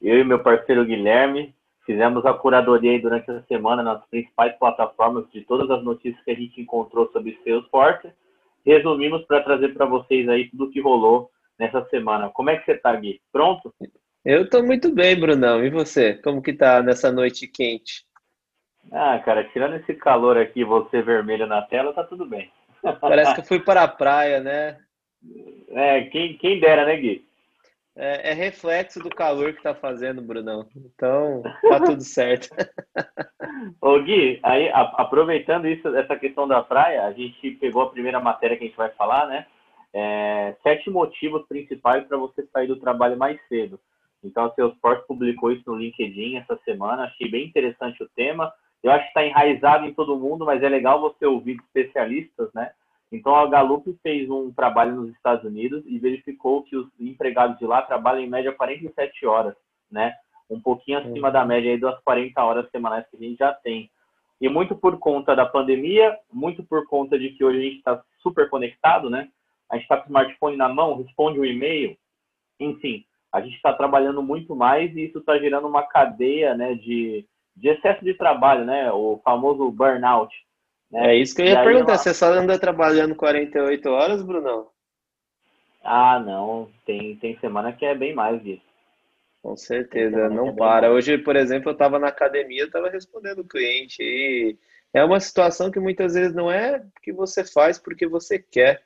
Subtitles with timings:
[0.00, 1.54] eu e meu parceiro Guilherme
[1.84, 6.34] fizemos a curadoria durante a semana nas principais plataformas de todas as notícias que a
[6.34, 8.12] gente encontrou sobre Salesforce.
[8.64, 12.30] Resumimos para trazer para vocês aí tudo o que rolou nessa semana.
[12.30, 13.20] Como é que você está, Gui?
[13.32, 13.74] Pronto?
[14.24, 15.64] Eu estou muito bem, Brunão.
[15.64, 16.14] E você?
[16.14, 18.04] Como que tá nessa noite quente?
[18.92, 22.50] Ah, cara, tirando esse calor aqui, você vermelho na tela, tá tudo bem.
[23.00, 24.78] Parece que eu fui para a praia, né?
[25.72, 27.24] É, quem, quem dera, né, Gui?
[28.02, 30.66] É, é, reflexo do calor que tá fazendo, Brunão.
[30.74, 32.48] Então, tá tudo certo.
[33.78, 38.18] Ô Gui, aí a, aproveitando isso, essa questão da praia, a gente pegou a primeira
[38.18, 39.46] matéria que a gente vai falar, né?
[39.92, 43.78] É, sete motivos principais para você sair do trabalho mais cedo.
[44.24, 47.04] Então, a Salesforce publicou isso no LinkedIn essa semana.
[47.04, 48.50] Achei bem interessante o tema.
[48.82, 52.70] Eu acho que está enraizado em todo mundo, mas é legal você ouvir especialistas, né?
[53.12, 57.66] Então, a Gallup fez um trabalho nos Estados Unidos e verificou que os empregados de
[57.66, 59.54] lá trabalham em média 47 horas,
[59.90, 60.14] né?
[60.48, 61.32] Um pouquinho acima uhum.
[61.32, 63.90] da média aí das 40 horas semanais que a gente já tem.
[64.40, 68.02] E muito por conta da pandemia, muito por conta de que hoje a gente está
[68.22, 69.28] super conectado, né?
[69.68, 71.96] A gente está com o smartphone na mão, responde um e-mail,
[72.58, 77.24] enfim, a gente está trabalhando muito mais e isso está gerando uma cadeia, né, de,
[77.56, 78.90] de excesso de trabalho, né?
[78.92, 80.34] O famoso burnout.
[80.90, 81.14] Né?
[81.14, 81.98] É isso que eu ia perguntar.
[81.98, 84.68] Você só anda trabalhando 48 horas, Brunão?
[85.82, 86.68] Ah, não.
[86.84, 88.70] Tem, tem semana que é bem mais disso.
[89.42, 90.90] Com certeza, não é para.
[90.90, 94.58] Hoje, por exemplo, eu estava na academia, estava respondendo o cliente e
[94.92, 98.82] é uma situação que muitas vezes não é que você faz porque você quer,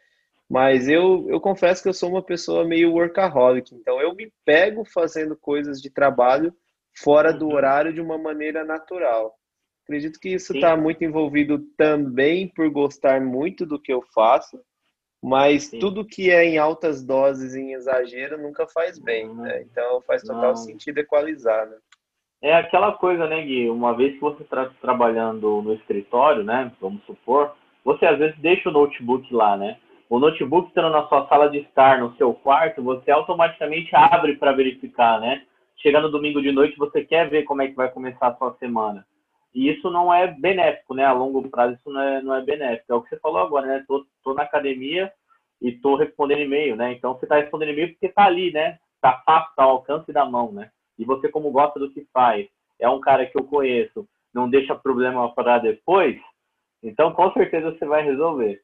[0.49, 4.85] mas eu, eu confesso que eu sou uma pessoa meio workaholic, então eu me pego
[4.85, 6.55] fazendo coisas de trabalho
[6.97, 7.55] fora do uhum.
[7.55, 9.37] horário de uma maneira natural.
[9.85, 14.59] Acredito que isso está muito envolvido também por gostar muito do que eu faço,
[15.23, 15.79] mas Sim.
[15.79, 19.63] tudo que é em altas doses, em exagero, nunca faz bem, né?
[19.63, 20.57] Então faz total Não.
[20.57, 21.77] sentido equalizar, né?
[22.43, 23.69] É aquela coisa, né, Gui?
[23.69, 26.73] Uma vez que você está trabalhando no escritório, né?
[26.81, 29.79] Vamos supor, você às vezes deixa o notebook lá, né?
[30.09, 34.53] O notebook estando na sua sala de estar, no seu quarto, você automaticamente abre para
[34.53, 35.43] verificar, né?
[35.77, 39.07] Chegando domingo de noite, você quer ver como é que vai começar a sua semana.
[39.55, 41.05] E isso não é benéfico, né?
[41.05, 42.93] A longo prazo isso não é, não é benéfico.
[42.93, 43.85] É o que você falou agora, né?
[43.87, 45.13] Tô, tô na academia
[45.63, 46.93] e tô respondendo e-mail, né?
[46.93, 48.79] Então você está respondendo e-mail porque está ali, né?
[48.97, 50.71] Está fácil, está ao alcance da mão, né?
[50.99, 52.49] E você, como gosta do que faz,
[52.81, 56.21] é um cara que eu conheço, não deixa problema para depois,
[56.83, 58.61] então com certeza você vai resolver.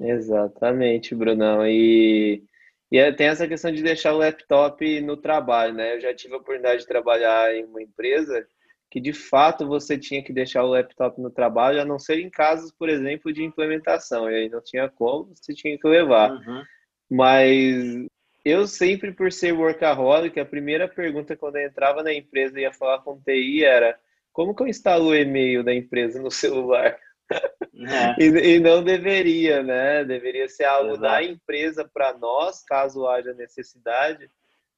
[0.00, 1.66] Exatamente, Brunão.
[1.66, 2.44] E,
[2.90, 5.96] e é, tem essa questão de deixar o laptop no trabalho, né?
[5.96, 8.46] Eu já tive a oportunidade de trabalhar em uma empresa
[8.92, 12.28] que de fato você tinha que deixar o laptop no trabalho, a não ser em
[12.28, 14.30] casos, por exemplo, de implementação.
[14.30, 16.30] E aí não tinha como, você tinha que levar.
[16.30, 16.62] Uhum.
[17.10, 18.06] Mas
[18.44, 22.72] eu sempre, por ser workaholic, a primeira pergunta quando eu entrava na empresa e ia
[22.72, 23.98] falar com TI era
[24.30, 26.98] como que eu instalo o e-mail da empresa no celular?
[27.30, 28.22] É.
[28.22, 30.04] e, e, não deveria, né?
[30.04, 31.02] Deveria ser algo Exato.
[31.02, 34.28] da empresa para nós, caso haja necessidade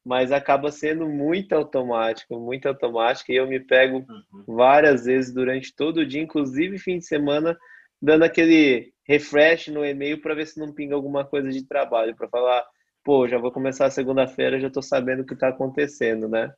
[0.05, 4.45] mas acaba sendo muito automático, muito automático, e eu me pego uhum.
[4.47, 7.57] várias vezes durante todo o dia, inclusive fim de semana,
[8.01, 12.29] dando aquele refresh no e-mail para ver se não pinga alguma coisa de trabalho, para
[12.29, 12.65] falar,
[13.03, 16.53] pô, já vou começar segunda-feira, já estou sabendo o que está acontecendo, né?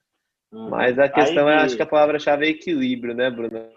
[0.53, 0.71] Uhum.
[0.71, 3.69] Mas a questão Aí, é, acho que a palavra-chave é equilíbrio, né, Bruno?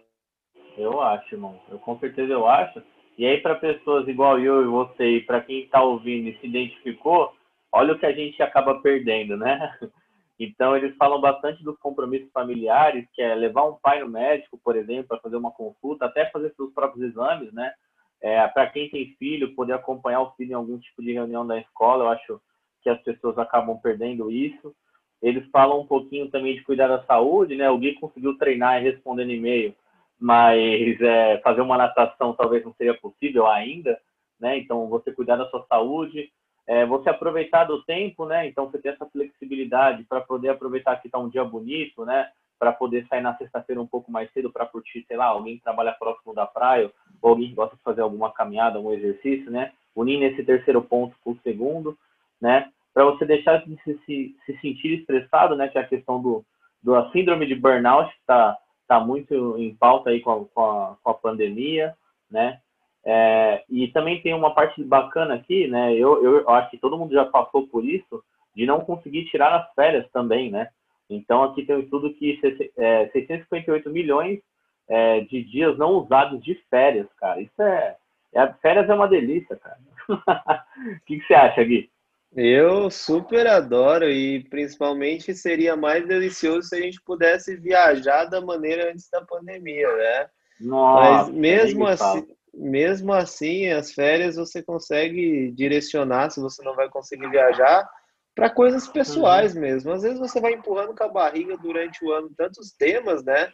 [0.78, 1.60] Eu acho, irmão.
[1.70, 2.82] Eu com certeza eu acho.
[3.18, 6.48] E aí, para pessoas igual eu e você, e para quem está ouvindo e se
[6.48, 7.34] identificou,
[7.72, 9.78] olha o que a gente acaba perdendo, né?
[10.42, 14.78] Então, eles falam bastante dos compromissos familiares, que é levar um pai no médico, por
[14.78, 17.74] exemplo, para fazer uma consulta, até fazer seus próprios exames, né?
[18.22, 21.58] É, para quem tem filho, poder acompanhar o filho em algum tipo de reunião da
[21.60, 22.42] escola, eu acho
[22.82, 24.74] que as pessoas acabam perdendo isso.
[25.22, 27.70] Eles falam um pouquinho também de cuidar da saúde, né?
[27.78, 29.76] Gui conseguiu treinar e responder no e-mail,
[30.18, 34.00] mas é, fazer uma natação talvez não seria possível ainda,
[34.40, 34.58] né?
[34.58, 36.32] Então, você cuidar da sua saúde,
[36.70, 38.48] é, você aproveitar do tempo, né?
[38.48, 42.30] Então você tem essa flexibilidade para poder aproveitar que está um dia bonito, né?
[42.60, 45.64] Para poder sair na sexta-feira um pouco mais cedo para curtir, sei lá, alguém que
[45.64, 46.92] trabalha próximo da praia,
[47.24, 49.72] ou alguém que gosta de fazer alguma caminhada, algum exercício, né?
[49.96, 51.98] Unindo esse terceiro ponto com o segundo,
[52.40, 52.70] né?
[52.94, 55.70] Para você deixar de se, se, se, sentir estressado, né?
[55.70, 56.46] Que é a questão do,
[56.84, 58.56] da síndrome de burnout, que está
[58.88, 61.96] tá muito em pauta aí com a, com a, com a pandemia,
[62.30, 62.60] né?
[63.06, 65.94] É, e também tem uma parte bacana aqui, né?
[65.94, 68.24] Eu, eu acho que todo mundo já passou por isso,
[68.56, 70.70] de não conseguir tirar as férias também, né?
[71.10, 72.40] Então, aqui tem um estudo que
[72.78, 74.40] é, 658 milhões
[74.88, 77.42] é, de dias não usados de férias, cara.
[77.42, 77.96] Isso é,
[78.36, 79.78] é férias é uma delícia, cara.
[80.08, 80.18] O
[81.06, 81.90] que, que você acha, Gui?
[82.36, 88.92] Eu super adoro e principalmente seria mais delicioso se a gente pudesse viajar da maneira
[88.92, 90.30] antes da pandemia, né?
[90.62, 96.90] Nossa, Mas mesmo assim, mesmo assim, as férias você consegue direcionar se você não vai
[96.90, 97.90] conseguir viajar
[98.36, 99.62] para coisas pessoais uhum.
[99.62, 99.92] mesmo.
[99.92, 103.52] Às vezes você vai empurrando com a barriga durante o ano tantos temas, né?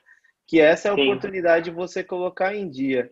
[0.47, 1.03] Que essa é a Sim.
[1.03, 3.09] oportunidade de você colocar em dia.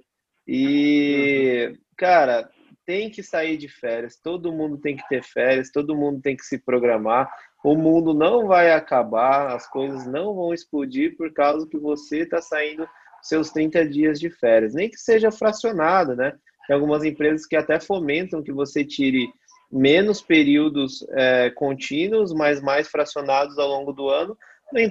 [0.47, 1.77] E, uhum.
[1.97, 2.49] cara,
[2.85, 6.43] tem que sair de férias, todo mundo tem que ter férias, todo mundo tem que
[6.43, 7.31] se programar.
[7.63, 12.41] O mundo não vai acabar, as coisas não vão explodir por causa que você está
[12.41, 12.87] saindo
[13.23, 16.33] seus 30 dias de férias, nem que seja fracionado, né?
[16.67, 19.27] Tem algumas empresas que até fomentam que você tire
[19.71, 24.37] menos períodos é, contínuos, mas mais fracionados ao longo do ano.
[24.71, 24.81] Não,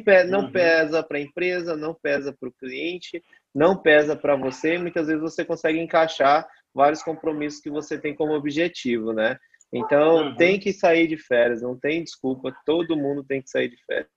[0.42, 0.52] uhum.
[0.52, 3.22] pesa para a empresa, não pesa para o cliente,
[3.54, 4.78] não pesa para você.
[4.78, 9.36] Muitas vezes você consegue encaixar vários compromissos que você tem como objetivo, né?
[9.72, 10.36] Então uhum.
[10.36, 14.10] tem que sair de férias, não tem desculpa, todo mundo tem que sair de férias.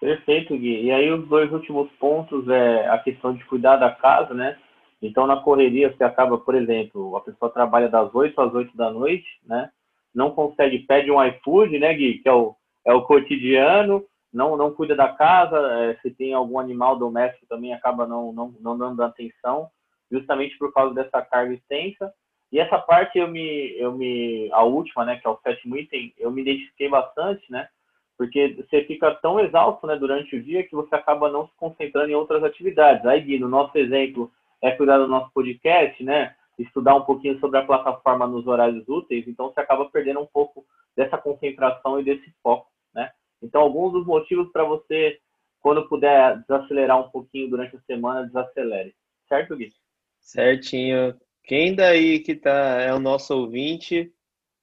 [0.00, 0.84] Perfeito, Gui.
[0.84, 4.56] E aí os dois últimos pontos é a questão de cuidar da casa, né?
[5.02, 8.90] Então na correria você acaba, por exemplo, a pessoa trabalha das 8 às 8 da
[8.90, 9.70] noite, né?
[10.14, 12.18] Não consegue, pede um iFood, né, Gui?
[12.18, 12.56] Que é o,
[12.86, 14.02] é o cotidiano,
[14.32, 18.54] não, não cuida da casa, é, se tem algum animal doméstico também acaba não, não,
[18.60, 19.68] não dando atenção
[20.10, 22.12] justamente por causa dessa carga extensa.
[22.50, 26.12] E essa parte eu me, eu me, a última, né, que é o sétimo item,
[26.18, 27.68] eu me identifiquei bastante, né,
[28.20, 32.10] porque você fica tão exausto, né, durante o dia que você acaba não se concentrando
[32.10, 33.06] em outras atividades.
[33.06, 34.30] Aí, Gui, no nosso exemplo,
[34.60, 39.26] é cuidar do nosso podcast, né, estudar um pouquinho sobre a plataforma nos horários úteis,
[39.26, 43.10] então você acaba perdendo um pouco dessa concentração e desse foco, né.
[43.42, 45.18] Então, alguns dos motivos para você,
[45.58, 48.94] quando puder desacelerar um pouquinho durante a semana, desacelere.
[49.30, 49.72] Certo, Gui?
[50.20, 51.18] Certinho.
[51.42, 54.12] Quem daí que tá, é o nosso ouvinte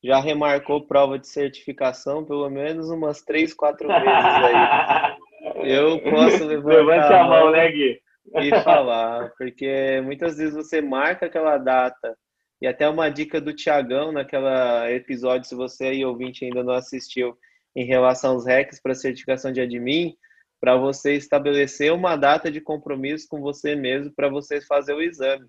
[0.07, 5.17] já remarcou prova de certificação pelo menos umas três, quatro vezes aí.
[5.69, 7.99] Eu posso levantar Levante a mão, né, Gui?
[8.35, 12.15] E falar, porque muitas vezes você marca aquela data
[12.61, 17.37] e até uma dica do Tiagão naquela episódio, se você aí ouvinte ainda não assistiu,
[17.75, 20.15] em relação aos hacks para certificação de admin,
[20.59, 25.47] para você estabelecer uma data de compromisso com você mesmo para você fazer o exame.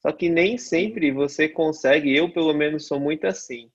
[0.00, 3.70] Só que nem sempre você consegue, eu pelo menos sou muito assim.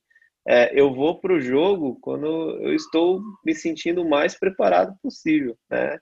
[0.48, 2.26] É, eu vou para o jogo quando
[2.62, 5.98] eu estou me sentindo o mais preparado possível, né?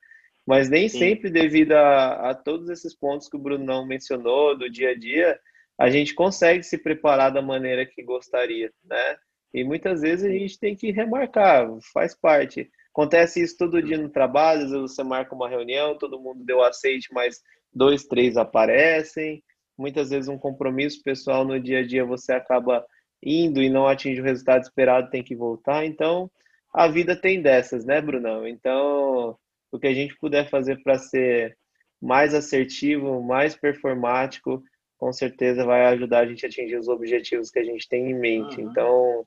[0.47, 0.99] Mas nem Sim.
[0.99, 5.39] sempre, devido a, a, todos esses pontos que o Brunão mencionou do dia a dia,
[5.79, 9.17] a gente consegue se preparar da maneira que gostaria, né?
[9.53, 12.71] E muitas vezes a gente tem que remarcar, faz parte.
[12.91, 16.63] Acontece isso todo dia no trabalho, às vezes você marca uma reunião, todo mundo deu
[16.63, 17.41] aceite, mas
[17.73, 19.43] dois, três aparecem.
[19.77, 22.85] Muitas vezes um compromisso pessoal no dia a dia você acaba
[23.23, 25.85] indo e não atinge o resultado esperado, tem que voltar.
[25.85, 26.31] Então,
[26.73, 28.47] a vida tem dessas, né, Brunão?
[28.47, 29.37] Então,
[29.73, 31.57] o que a gente puder fazer para ser
[32.01, 34.63] mais assertivo, mais performático,
[34.97, 38.15] com certeza vai ajudar a gente a atingir os objetivos que a gente tem em
[38.15, 38.61] mente.
[38.61, 38.71] Uhum.
[38.71, 39.27] Então,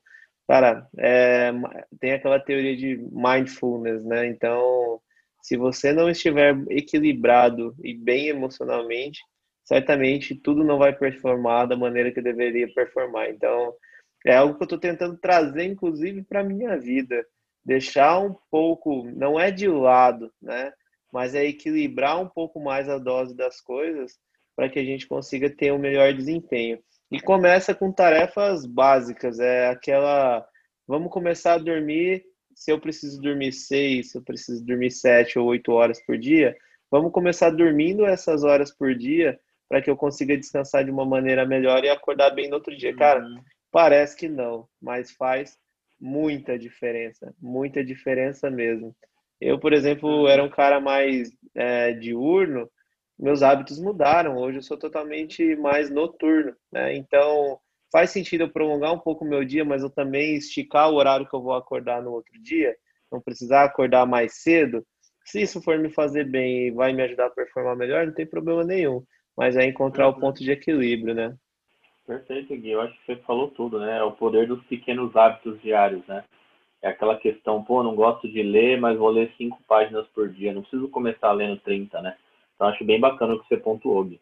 [0.52, 1.50] Cara, é,
[2.00, 4.26] tem aquela teoria de mindfulness, né?
[4.26, 5.00] Então,
[5.40, 9.20] se você não estiver equilibrado e bem emocionalmente,
[9.64, 13.30] certamente tudo não vai performar da maneira que deveria performar.
[13.30, 13.72] Então,
[14.26, 17.24] é algo que eu estou tentando trazer, inclusive, para a minha vida.
[17.64, 20.72] Deixar um pouco, não é de lado, né?
[21.12, 24.18] Mas é equilibrar um pouco mais a dose das coisas
[24.56, 26.78] para que a gente consiga ter um melhor desempenho.
[27.10, 30.46] E começa com tarefas básicas, é aquela,
[30.86, 32.24] vamos começar a dormir,
[32.54, 36.56] se eu preciso dormir seis, se eu preciso dormir sete ou oito horas por dia,
[36.90, 39.38] vamos começar dormindo essas horas por dia
[39.68, 42.94] para que eu consiga descansar de uma maneira melhor e acordar bem no outro dia.
[42.94, 43.42] Cara, uhum.
[43.72, 45.58] Parece que não, mas faz
[45.98, 48.94] muita diferença, muita diferença mesmo.
[49.40, 50.28] Eu, por exemplo, uhum.
[50.28, 52.70] era um cara mais é, diurno,
[53.18, 54.36] meus hábitos mudaram.
[54.36, 56.94] Hoje eu sou totalmente mais noturno, né?
[56.96, 57.58] Então
[57.90, 61.28] faz sentido eu prolongar um pouco o meu dia, mas eu também esticar o horário
[61.28, 62.76] que eu vou acordar no outro dia,
[63.10, 64.84] não precisar acordar mais cedo.
[65.24, 68.26] Se isso for me fazer bem e vai me ajudar a performar melhor, não tem
[68.26, 69.04] problema nenhum.
[69.36, 71.36] Mas é encontrar o ponto de equilíbrio, né?
[72.06, 72.70] Perfeito, Gui.
[72.70, 73.98] Eu acho que você falou tudo, né?
[73.98, 76.24] É o poder dos pequenos hábitos diários, né?
[76.82, 80.52] é aquela questão, pô, não gosto de ler, mas vou ler cinco páginas por dia,
[80.52, 82.16] não preciso começar lendo 30, né?
[82.54, 84.20] Então acho bem bacana o que você pontuou, Gui.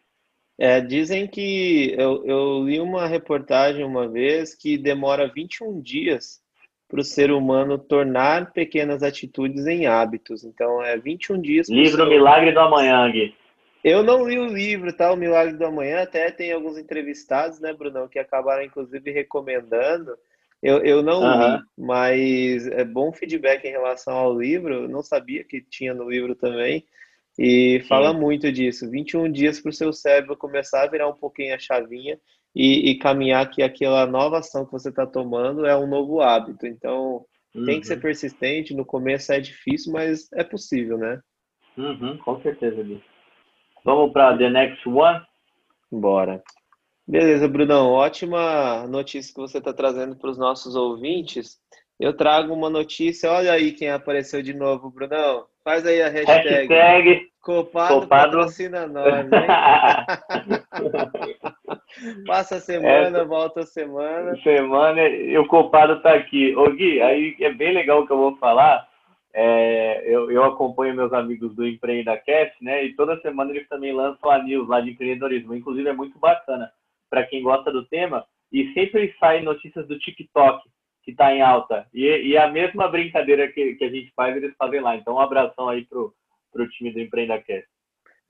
[0.58, 6.38] É, dizem que eu, eu li uma reportagem uma vez que demora 21 dias
[6.86, 10.44] para o ser humano tornar pequenas atitudes em hábitos.
[10.44, 11.70] Então, é 21 dias.
[11.70, 13.34] Livro Milagre do Amanhã, Gui.
[13.82, 15.12] Eu não li o livro, tá?
[15.12, 16.02] O Milagre do Amanhã.
[16.02, 20.16] Até tem alguns entrevistados, né, Brunão, que acabaram, inclusive, recomendando.
[20.62, 21.56] Eu, eu não uhum.
[21.56, 24.74] li, mas é bom feedback em relação ao livro.
[24.74, 26.84] Eu não sabia que tinha no livro também.
[27.38, 28.20] E fala Sim.
[28.20, 28.90] muito disso.
[28.90, 32.18] 21 dias para o seu cérebro começar a virar um pouquinho a chavinha
[32.54, 36.66] e, e caminhar que aquela nova ação que você está tomando é um novo hábito.
[36.66, 37.64] Então, uhum.
[37.64, 38.00] tem que ser uhum.
[38.00, 38.74] persistente.
[38.74, 41.20] No começo é difícil, mas é possível, né?
[41.78, 43.02] Uhum, com certeza, Gui.
[43.84, 45.20] Vamos para the next one?
[45.90, 46.42] Bora.
[47.06, 47.90] Beleza, Brunão.
[47.90, 51.58] Ótima notícia que você está trazendo para os nossos ouvintes.
[51.98, 53.32] Eu trago uma notícia.
[53.32, 55.46] Olha aí quem apareceu de novo, Brunão.
[55.64, 56.48] Faz aí a hashtag.
[56.48, 58.08] hashtag Copado, Copado.
[58.08, 59.30] patrocina nós, hein?
[62.26, 63.24] Passa a semana, Essa...
[63.24, 64.36] volta a semana.
[64.42, 66.54] Semana e o Copado tá aqui.
[66.54, 68.86] Ô Gui, aí é bem legal o que eu vou falar.
[69.32, 72.84] É, eu, eu, acompanho meus amigos do EmpreendaCast, né?
[72.84, 75.54] E toda semana eles também lançam a news lá de empreendedorismo.
[75.54, 76.70] Inclusive é muito bacana
[77.08, 78.24] para quem gosta do tema.
[78.52, 80.68] E sempre saem notícias do TikTok
[81.02, 81.86] que está em alta.
[81.94, 84.96] E, e, a mesma brincadeira que, que a gente faz, eles fazem lá.
[84.96, 86.12] Então, um abração aí pro,
[86.52, 87.68] pro time do EmpreendaCast.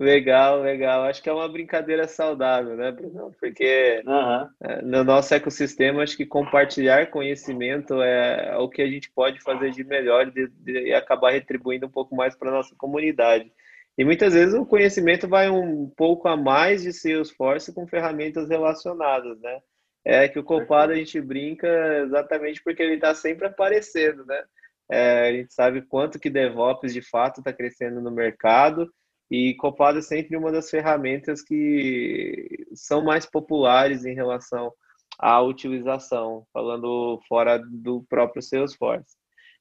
[0.01, 1.03] Legal, legal.
[1.03, 3.35] Acho que é uma brincadeira saudável, né, Bruno?
[3.39, 4.49] Porque uhum.
[4.83, 9.85] no nosso ecossistema, acho que compartilhar conhecimento é o que a gente pode fazer de
[9.85, 10.33] melhor
[10.67, 13.53] e, acabar retribuindo um pouco mais para nossa comunidade.
[13.99, 19.39] E muitas vezes o conhecimento vai um pouco a mais de Salesforce com ferramentas relacionadas,
[19.43, 19.61] né?
[20.03, 24.43] É que o Copado a gente brinca exatamente porque ele está sempre aparecendo, né?
[24.91, 28.91] É, a gente sabe quanto que DevOps de fato está crescendo no mercado
[29.31, 34.73] e Copado é sempre uma das ferramentas que são mais populares em relação
[35.19, 39.17] à utilização, falando fora do próprio Salesforce.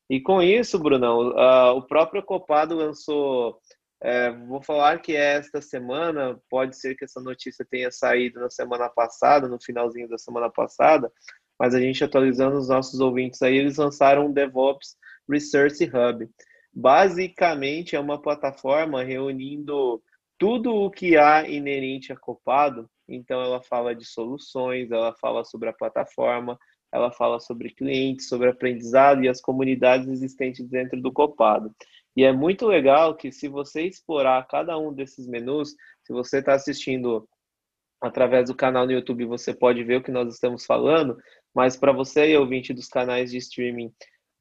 [0.10, 3.60] E com isso, Brunão, uh, o próprio Copado lançou
[4.02, 8.88] é, vou falar que esta semana, pode ser que essa notícia tenha saído na semana
[8.90, 11.12] passada, no finalzinho da semana passada,
[11.60, 14.96] mas a gente atualizando os nossos ouvintes aí, eles lançaram um DevOps
[15.30, 16.30] Research Hub.
[16.80, 20.02] Basicamente é uma plataforma reunindo
[20.38, 22.90] tudo o que há inerente a Copado.
[23.06, 26.58] Então ela fala de soluções, ela fala sobre a plataforma,
[26.90, 31.76] ela fala sobre clientes, sobre aprendizado e as comunidades existentes dentro do Copado.
[32.16, 36.54] E é muito legal que se você explorar cada um desses menus, se você está
[36.54, 37.28] assistindo
[38.02, 41.18] através do canal no YouTube, você pode ver o que nós estamos falando,
[41.54, 43.92] mas para você, ouvinte dos canais de streaming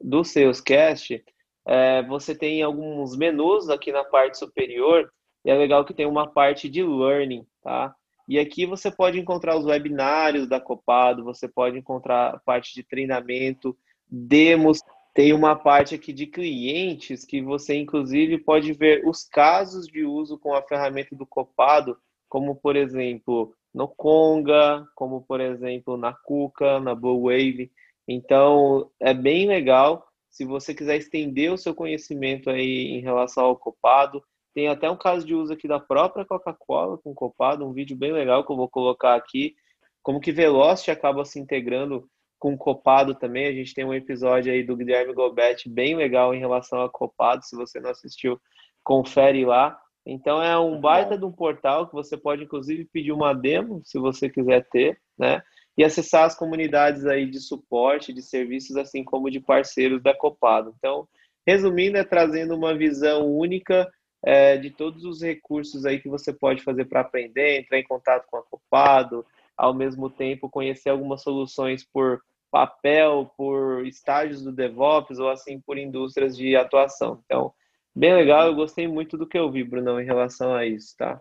[0.00, 1.20] do Salescast,
[1.68, 5.12] é, você tem alguns menus aqui na parte superior,
[5.44, 7.94] e é legal que tem uma parte de learning, tá?
[8.26, 12.82] E aqui você pode encontrar os webinários da Copado, você pode encontrar a parte de
[12.82, 13.76] treinamento,
[14.10, 14.80] demos
[15.18, 20.38] tem uma parte aqui de clientes que você, inclusive, pode ver os casos de uso
[20.38, 21.98] com a ferramenta do Copado,
[22.28, 27.68] como, por exemplo, no Conga, como, por exemplo, na Kuka, na Blue Wave.
[28.06, 30.06] Então, é bem legal.
[30.30, 34.22] Se você quiser estender o seu conhecimento aí em relação ao Copado,
[34.54, 38.12] tem até um caso de uso aqui da própria Coca-Cola com Copado, um vídeo bem
[38.12, 39.54] legal que eu vou colocar aqui,
[40.02, 42.08] como que Velocity acaba se integrando
[42.38, 43.46] com Copado também.
[43.46, 47.44] A gente tem um episódio aí do Guilherme Gobet bem legal em relação a Copado.
[47.44, 48.40] Se você não assistiu,
[48.82, 49.78] confere lá.
[50.06, 53.98] Então é um baita de um portal que você pode inclusive pedir uma demo, se
[53.98, 55.42] você quiser ter, né?
[55.78, 60.74] E acessar as comunidades aí de suporte, de serviços, assim como de parceiros da Copado.
[60.76, 61.08] Então,
[61.46, 63.88] resumindo, é trazendo uma visão única
[64.24, 68.26] é, de todos os recursos aí que você pode fazer para aprender, entrar em contato
[68.28, 69.24] com a Copado,
[69.56, 72.20] ao mesmo tempo conhecer algumas soluções por
[72.50, 77.22] papel, por estágios do DevOps ou assim por indústrias de atuação.
[77.24, 77.52] Então,
[77.94, 81.20] bem legal, eu gostei muito do que eu vi, Bruno, em relação a isso, tá?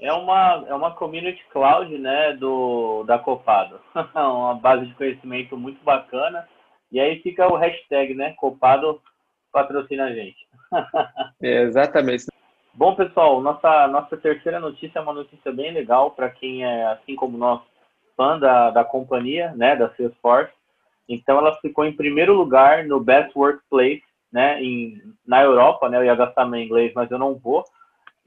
[0.00, 3.78] É uma, é uma community cloud, né, do, da Copado.
[4.14, 6.48] uma base de conhecimento muito bacana.
[6.90, 9.00] E aí fica o hashtag, né, Copado
[9.52, 10.38] patrocina a gente.
[11.42, 12.26] é, exatamente.
[12.72, 17.14] Bom, pessoal, nossa, nossa terceira notícia é uma notícia bem legal para quem é, assim
[17.14, 17.60] como nós,
[18.16, 20.52] fã da, da companhia, né, da Salesforce.
[21.08, 24.02] Então, ela ficou em primeiro lugar no Best Workplace,
[24.32, 27.64] né, em, na Europa, né, eu ia gastar meu inglês, mas eu não vou.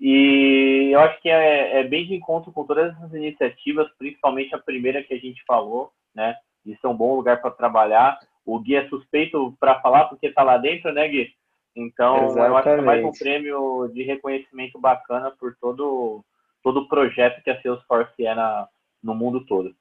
[0.06, 4.60] E eu acho que é, é bem de encontro com todas essas iniciativas, principalmente a
[4.60, 8.76] primeira que a gente falou, né, isso é um bom lugar para trabalhar, o Gui
[8.76, 11.34] é suspeito para falar porque está lá dentro, né, Gui?
[11.74, 12.50] Então, Exatamente.
[12.50, 16.22] eu acho que é mais um prêmio de reconhecimento bacana por todo,
[16.62, 18.68] todo o projeto que a Salesforce é na,
[19.02, 19.74] no mundo todo.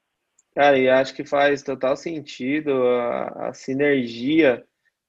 [0.54, 4.64] Cara, e acho que faz total sentido a, a sinergia,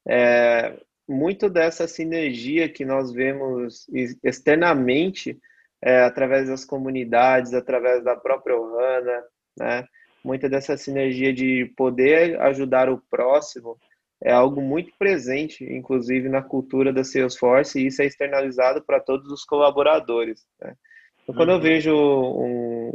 [0.08, 0.75] é,
[1.07, 3.88] muito dessa sinergia que nós vemos
[4.24, 5.38] externamente,
[5.81, 9.24] é, através das comunidades, através da própria Ohana,
[9.57, 9.86] né?
[10.24, 13.77] Muita dessa sinergia de poder ajudar o próximo
[14.24, 19.29] é algo muito presente, inclusive na cultura da Salesforce, e isso é externalizado para todos
[19.29, 20.45] os colaboradores.
[20.62, 20.74] Né?
[21.22, 21.55] Então, quando uhum.
[21.55, 22.89] eu vejo um,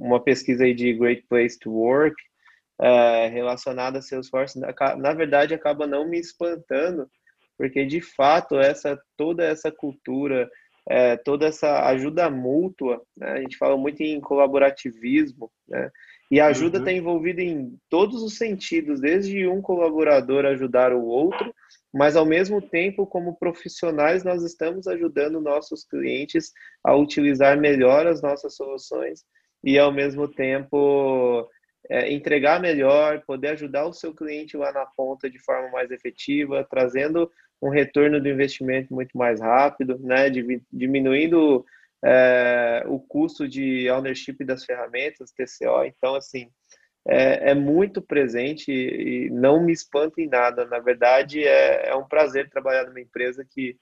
[0.00, 2.16] uma pesquisa aí de Great Place to Work
[2.80, 7.08] é, relacionada a Salesforce, na, na verdade acaba não me espantando,
[7.62, 10.50] porque de fato essa toda essa cultura,
[10.90, 13.34] é, toda essa ajuda mútua, né?
[13.34, 15.88] a gente fala muito em colaborativismo, né?
[16.28, 16.96] E a ajuda está uhum.
[16.96, 21.54] envolvida em todos os sentidos, desde um colaborador ajudar o outro,
[21.94, 26.50] mas ao mesmo tempo, como profissionais, nós estamos ajudando nossos clientes
[26.82, 29.24] a utilizar melhor as nossas soluções
[29.62, 31.48] e ao mesmo tempo
[31.88, 36.66] é, entregar melhor, poder ajudar o seu cliente lá na ponta de forma mais efetiva,
[36.68, 37.30] trazendo
[37.62, 40.28] um retorno do investimento muito mais rápido, né,
[40.72, 41.64] diminuindo
[42.04, 45.84] é, o custo de ownership das ferramentas, TCO.
[45.84, 46.50] Então, assim,
[47.06, 50.64] é, é, muito presente e não me espanta em nada.
[50.66, 53.76] Na verdade, é, é um prazer trabalhar numa empresa que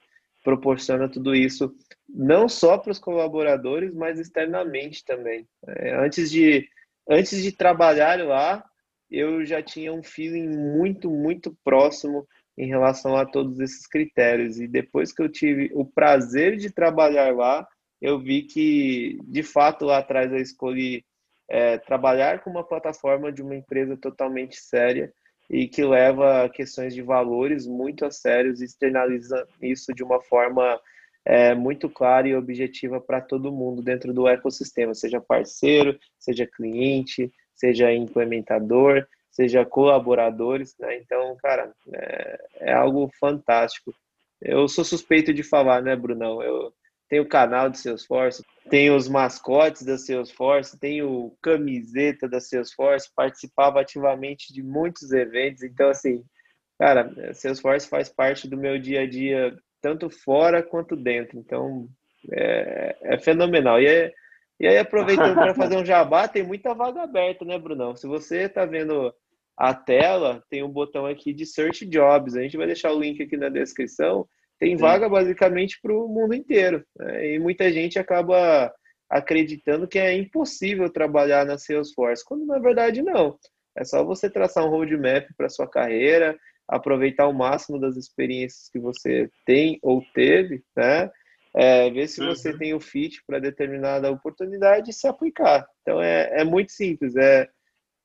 [0.45, 1.75] proporciona tudo isso,
[2.09, 5.47] não só para os colaboradores, mas externamente também.
[5.67, 6.69] É, antes, de,
[7.09, 8.65] antes de trabalhar lá,
[9.11, 12.27] eu já tinha um feeling muito, muito próximo
[12.57, 14.61] em relação a todos esses critérios.
[14.61, 17.67] E depois que eu tive o prazer de trabalhar lá,
[18.01, 21.05] eu vi que, de fato, lá atrás eu escolhi
[21.49, 25.13] é, trabalhar com uma plataforma de uma empresa totalmente séria
[25.51, 30.81] e que leva questões de valores muito a sérios e externaliza isso de uma forma
[31.25, 37.33] é, muito clara e objetiva para todo mundo dentro do ecossistema, seja parceiro, seja cliente,
[37.53, 39.07] seja implementador,
[39.41, 40.99] seja colaboradores, né?
[40.99, 43.91] Então, cara, é, é algo fantástico.
[44.39, 46.43] Eu sou suspeito de falar, né, Brunão?
[46.43, 46.75] Eu,
[47.09, 53.11] tem o canal do Salesforce, tem os mascotes da Salesforce, tem o camiseta da Salesforce,
[53.17, 56.23] participava ativamente de muitos eventos, então assim,
[56.79, 61.89] cara, Salesforce faz parte do meu dia a dia, tanto fora quanto dentro, então
[62.31, 63.81] é, é fenomenal.
[63.81, 64.13] E, é,
[64.61, 67.97] e aí, aproveitando para fazer um jabá, tem muita vaga aberta, né, Brunão?
[67.97, 69.13] Se você está vendo
[69.61, 73.23] a tela, tem um botão aqui de Search Jobs, a gente vai deixar o link
[73.23, 74.27] aqui na descrição,
[74.59, 76.83] tem vaga basicamente para o mundo inteiro.
[76.99, 77.35] Né?
[77.35, 78.73] E muita gente acaba
[79.11, 83.39] acreditando que é impossível trabalhar na Salesforce, quando na verdade não.
[83.77, 88.79] É só você traçar um roadmap para sua carreira, aproveitar o máximo das experiências que
[88.79, 91.11] você tem ou teve, né?
[91.55, 92.59] É, ver se você uhum.
[92.59, 95.67] tem o fit para determinada oportunidade e se aplicar.
[95.83, 97.47] Então é, é muito simples, é,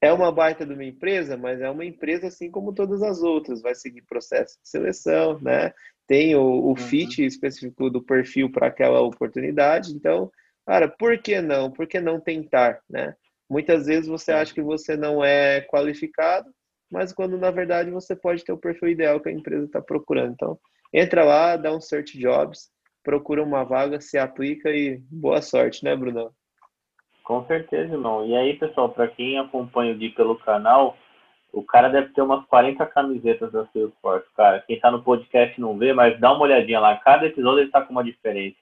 [0.01, 3.61] é uma baita de uma empresa, mas é uma empresa assim como todas as outras,
[3.61, 5.73] vai seguir processo de seleção, né?
[6.07, 6.75] tem o, o uhum.
[6.75, 9.91] fit específico do perfil para aquela oportunidade.
[9.91, 10.31] Então,
[10.65, 11.71] cara, por que não?
[11.71, 13.15] Por que não tentar, né?
[13.49, 16.49] Muitas vezes você acha que você não é qualificado,
[16.91, 20.33] mas quando na verdade você pode ter o perfil ideal que a empresa está procurando.
[20.33, 20.59] Então,
[20.93, 22.69] entra lá, dá um search jobs,
[23.03, 26.31] procura uma vaga, se aplica e boa sorte, né, Bruno?
[27.25, 28.23] Com certeza, irmão.
[28.23, 30.95] E aí, pessoal, para quem acompanha o Gui pelo canal,
[31.51, 34.63] o cara deve ter umas 40 camisetas da Salesforce, cara.
[34.67, 36.95] Quem tá no podcast não vê, mas dá uma olhadinha lá.
[36.97, 38.55] Cada episódio ele tá com uma diferença.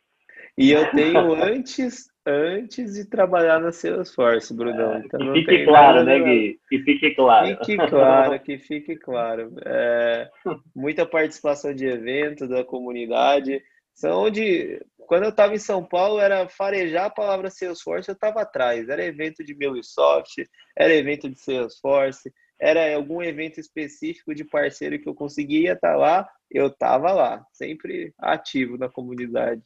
[0.58, 4.94] E eu tenho antes, antes de trabalhar na Salesforce, Brunão.
[4.94, 6.60] É, então que fique claro, né, Gui?
[6.70, 7.48] Que fique claro.
[7.66, 9.52] Fique claro, que fique claro.
[9.66, 10.30] É,
[10.74, 13.62] muita participação de evento da comunidade.
[13.94, 18.42] São onde, quando eu estava em São Paulo, era farejar a palavra Salesforce, eu estava
[18.42, 18.90] atrás.
[18.90, 25.08] Era evento de MuleSoft, era evento de Salesforce, era algum evento específico de parceiro que
[25.08, 29.62] eu conseguia estar lá, eu estava lá, sempre ativo na comunidade.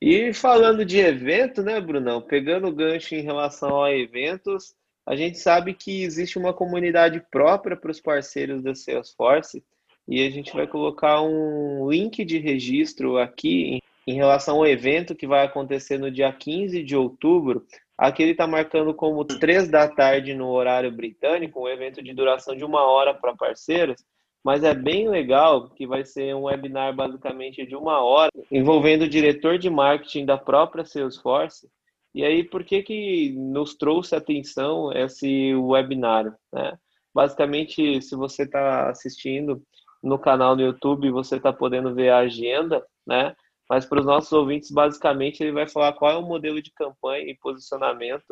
[0.00, 2.22] E falando de evento, né, Brunão?
[2.22, 4.74] Pegando o gancho em relação a eventos,
[5.06, 9.62] a gente sabe que existe uma comunidade própria para os parceiros da Salesforce
[10.08, 15.26] e a gente vai colocar um link de registro aqui em relação ao evento que
[15.26, 17.64] vai acontecer no dia 15 de outubro,
[18.00, 22.56] Aqui ele está marcando como três da tarde no horário britânico, um evento de duração
[22.56, 24.02] de uma hora para parceiros,
[24.42, 29.08] mas é bem legal que vai ser um webinar basicamente de uma hora, envolvendo o
[29.08, 31.68] diretor de marketing da própria Salesforce.
[32.14, 36.34] E aí, por que, que nos trouxe atenção esse webinar?
[36.50, 36.78] Né?
[37.14, 39.62] Basicamente, se você está assistindo
[40.02, 43.34] no canal no YouTube, você está podendo ver a agenda, né?
[43.68, 47.30] Mas para os nossos ouvintes, basicamente, ele vai falar qual é o modelo de campanha
[47.30, 48.30] e posicionamento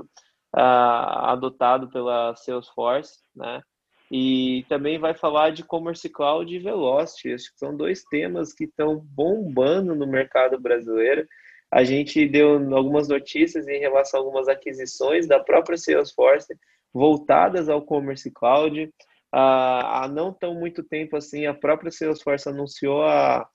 [0.57, 3.62] uh, adotado pela Salesforce, né?
[4.11, 7.35] E também vai falar de Commerce Cloud e Velocity.
[7.35, 11.26] Acho que são dois temas que estão bombando no mercado brasileiro.
[11.70, 16.59] A gente deu algumas notícias em relação a algumas aquisições da própria Salesforce
[16.92, 18.90] voltadas ao Commerce Cloud.
[19.32, 23.46] Ah, há não tão muito tempo assim, a própria Salesforce anunciou a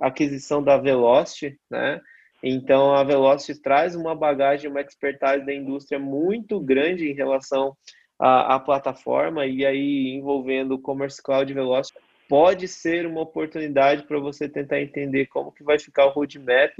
[0.00, 2.00] aquisição da Velocity, né?
[2.42, 7.76] Então, a Velocity traz uma bagagem, uma expertise da indústria muito grande em relação
[8.18, 14.18] à, à plataforma, e aí envolvendo o Commerce Cloud Velocity, pode ser uma oportunidade para
[14.18, 16.72] você tentar entender como que vai ficar o roadmap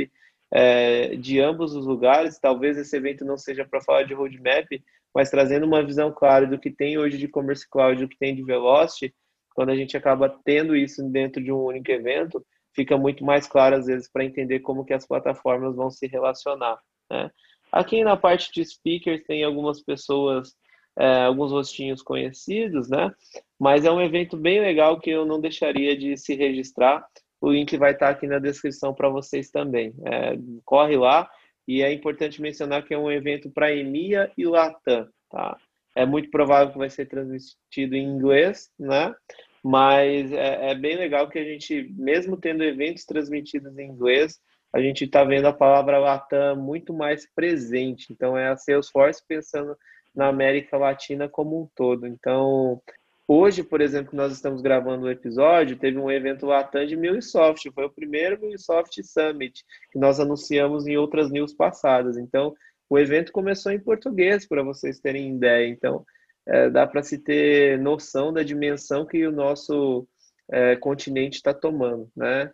[0.53, 2.39] é, de ambos os lugares.
[2.39, 4.67] Talvez esse evento não seja para falar de roadmap,
[5.15, 8.35] mas trazendo uma visão clara do que tem hoje de Commerce Cloud, do que tem
[8.35, 9.15] de Velocity,
[9.55, 12.45] quando a gente acaba tendo isso dentro de um único evento,
[12.75, 16.79] fica muito mais claro às vezes para entender como que as plataformas vão se relacionar.
[17.11, 17.31] Né?
[17.73, 20.55] Aqui na parte de speakers tem algumas pessoas,
[20.99, 23.13] é, alguns rostinhos conhecidos, né?
[23.59, 27.07] Mas é um evento bem legal que eu não deixaria de se registrar.
[27.41, 29.95] O link vai estar aqui na descrição para vocês também.
[30.05, 31.31] É, corre lá
[31.71, 35.57] e é importante mencionar que é um evento para EMEA e LATAM, tá?
[35.95, 39.15] É muito provável que vai ser transmitido em inglês, né?
[39.63, 44.41] Mas é, é bem legal que a gente, mesmo tendo eventos transmitidos em inglês,
[44.73, 48.13] a gente está vendo a palavra Latam muito mais presente.
[48.13, 49.77] Então, é a Salesforce pensando
[50.13, 52.05] na América Latina como um todo.
[52.05, 52.83] Então,
[53.31, 57.71] hoje, por exemplo, nós estamos gravando um episódio, teve um evento Latam de MuleSoft.
[57.71, 62.19] Foi o primeiro MuleSoft Summit que nós anunciamos em outras news passadas.
[62.19, 62.53] Então,
[62.89, 65.69] o evento começou em português, para vocês terem ideia.
[65.69, 66.05] Então,
[66.49, 70.09] é, dá para se ter noção da dimensão que o nosso
[70.51, 72.51] é, continente está tomando, né?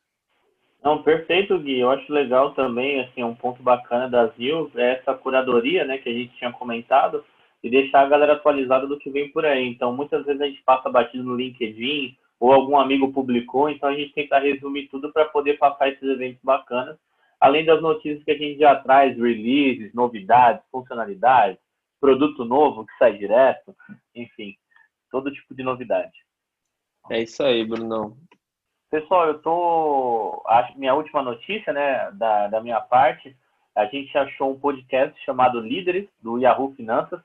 [0.85, 1.81] Não, perfeito, Gui.
[1.81, 6.09] Eu acho legal também, assim, um ponto bacana das news é essa curadoria, né, que
[6.09, 7.25] a gente tinha comentado,
[7.67, 9.67] e deixar a galera atualizada do que vem por aí.
[9.67, 13.95] Então, muitas vezes a gente passa batido no LinkedIn, ou algum amigo publicou, então a
[13.95, 16.97] gente tenta resumir tudo para poder passar esses eventos bacanas,
[17.41, 21.59] além das notícias que a gente já traz, releases, novidades, funcionalidades,
[22.01, 23.75] produto novo que sai direto,
[24.15, 24.55] enfim,
[25.11, 26.13] todo tipo de novidade.
[27.11, 28.17] É isso aí, Brunão.
[28.91, 30.43] Pessoal, eu tô.
[30.47, 33.37] Acho minha última notícia, né, da, da minha parte,
[33.75, 37.21] a gente achou um podcast chamado Líderes, do Yahoo Finanças,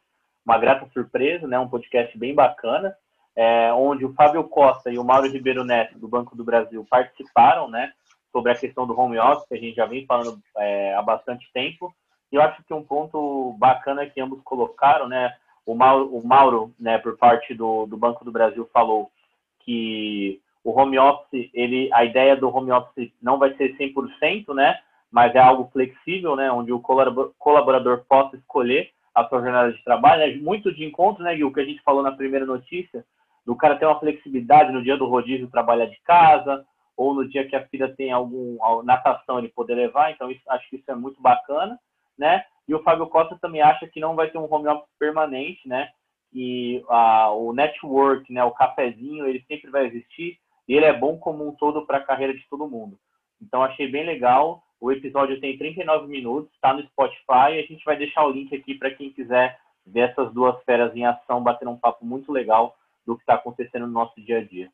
[0.46, 2.96] uma grata surpresa, né, um podcast bem bacana,
[3.36, 7.70] é, onde o Fábio Costa e o Mauro Ribeiro Neto, do Banco do Brasil, participaram,
[7.70, 7.94] né,
[8.32, 11.50] sobre a questão do home office, que a gente já vem falando é, há bastante
[11.54, 11.94] tempo,
[12.32, 15.36] e eu acho que um ponto bacana que ambos colocaram, né?
[15.66, 19.12] O Mauro, o Mauro né, por parte do, do Banco do Brasil, falou
[19.60, 24.80] que o home office, ele, a ideia do home office não vai ser 100%, né?
[25.12, 26.50] Mas é algo flexível, né?
[26.50, 30.24] Onde o colaborador possa escolher a sua jornada de trabalho.
[30.24, 33.06] É muito de encontro, né, Gil, o que a gente falou na primeira notícia,
[33.46, 37.48] do cara ter uma flexibilidade no dia do rodízio trabalhar de casa, ou no dia
[37.48, 40.12] que a filha tem algum natação ele poder levar.
[40.12, 41.78] Então, isso, acho que isso é muito bacana
[42.22, 42.44] né?
[42.68, 45.90] E o Fábio Costa também acha que não vai ter um home office permanente, né?
[46.32, 51.18] E a, o network, né, o cafezinho, ele sempre vai existir e ele é bom
[51.18, 52.98] como um todo para a carreira de todo mundo.
[53.42, 54.64] Então achei bem legal.
[54.82, 57.60] O episódio tem 39 minutos, está no Spotify.
[57.60, 61.06] A gente vai deixar o link aqui para quem quiser ver essas duas feras em
[61.06, 64.72] ação, bater um papo muito legal do que está acontecendo no nosso dia a dia.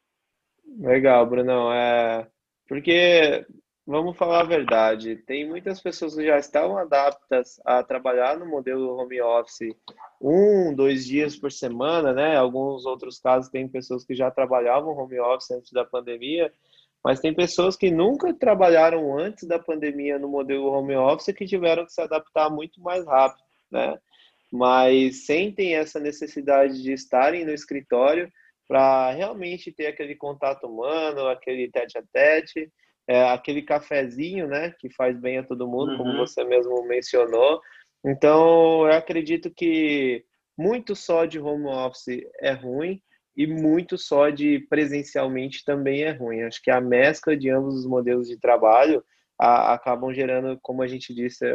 [0.80, 1.74] Legal, Brunão.
[1.74, 2.26] É...
[2.68, 3.46] Porque
[3.86, 8.98] vamos falar a verdade, tem muitas pessoas que já estão adaptas a trabalhar no modelo
[8.98, 9.74] home office
[10.20, 12.36] um, dois dias por semana, né?
[12.36, 16.52] Alguns outros casos tem pessoas que já trabalhavam home office antes da pandemia,
[17.04, 21.86] mas tem pessoas que nunca trabalharam antes da pandemia no modelo home office que tiveram
[21.86, 23.98] que se adaptar muito mais rápido, né?
[24.52, 28.32] Mas sentem essa necessidade de estarem no escritório
[28.68, 32.72] para realmente ter aquele contato humano, aquele tete a tete
[33.08, 35.98] é, aquele cafezinho, né, que faz bem a todo mundo, uhum.
[35.98, 37.62] como você mesmo mencionou.
[38.06, 40.26] Então, eu acredito que
[40.58, 43.02] muito só de home office é ruim
[43.38, 46.42] e muito só de presencialmente também é ruim.
[46.42, 49.04] Acho que a mescla de ambos os modelos de trabalho
[49.40, 51.46] a, acabam gerando, como a gente disse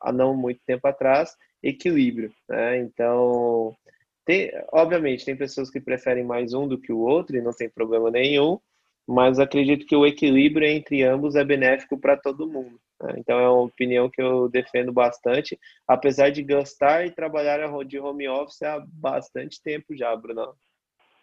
[0.00, 2.32] há não muito tempo atrás, equilíbrio.
[2.48, 2.78] Né?
[2.78, 3.76] Então,
[4.24, 7.68] tem, obviamente, tem pessoas que preferem mais um do que o outro e não tem
[7.68, 8.58] problema nenhum,
[9.06, 12.80] mas acredito que o equilíbrio entre ambos é benéfico para todo mundo.
[13.02, 13.14] Né?
[13.18, 18.26] Então é uma opinião que eu defendo bastante, apesar de gostar e trabalhar de home
[18.26, 20.54] office há bastante tempo já, Bruno.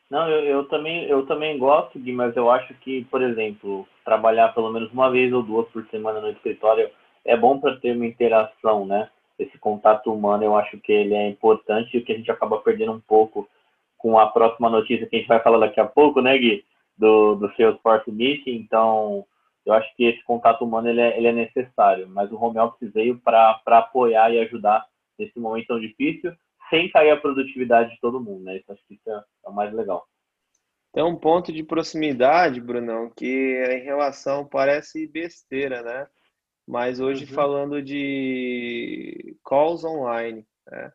[0.09, 4.53] Não, eu, eu, também, eu também gosto, de, mas eu acho que, por exemplo, trabalhar
[4.53, 6.89] pelo menos uma vez ou duas por semana no escritório
[7.25, 9.09] é bom para ter uma interação, né?
[9.37, 12.93] Esse contato humano, eu acho que ele é importante e que a gente acaba perdendo
[12.93, 13.47] um pouco
[13.97, 16.63] com a próxima notícia que a gente vai falar daqui a pouco, né, Gui?
[16.97, 18.55] Do, do Salesforce Meeting.
[18.55, 19.25] Então,
[19.65, 22.91] eu acho que esse contato humano ele é, ele é necessário, mas o home office
[22.93, 24.85] veio para apoiar e ajudar
[25.19, 26.33] nesse momento tão difícil
[26.69, 28.57] sem cair a produtividade de todo mundo, né?
[28.57, 30.07] Isso acho que isso é, é o mais legal.
[30.93, 36.07] Tem um ponto de proximidade, Brunão, que em relação parece besteira, né?
[36.67, 37.31] Mas hoje uhum.
[37.31, 40.91] falando de calls online, né?